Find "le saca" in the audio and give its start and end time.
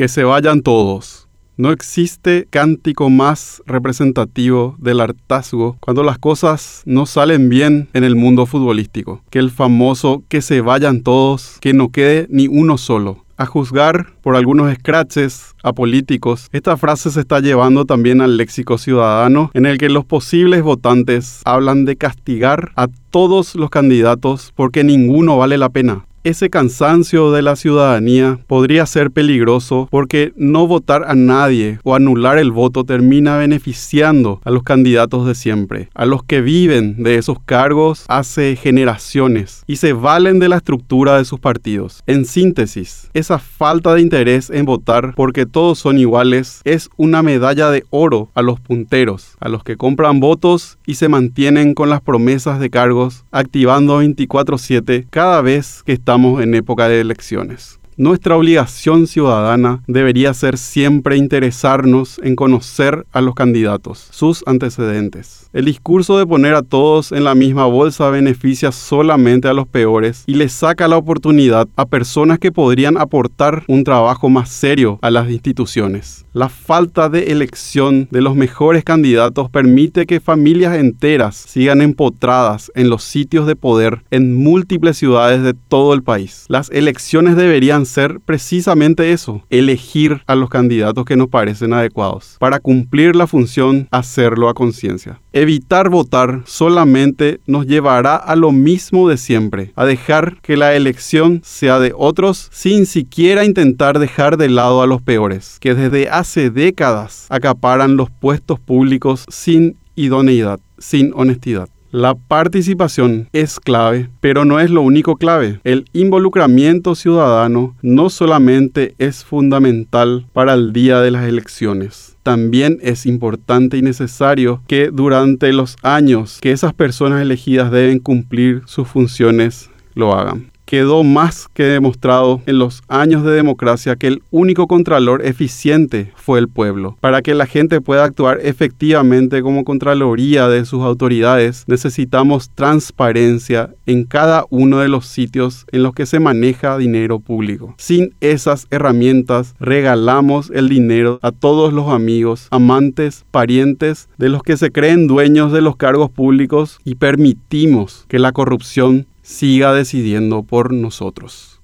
70.34-70.88